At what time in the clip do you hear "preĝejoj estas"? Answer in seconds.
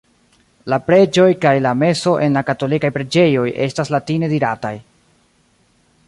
2.95-3.95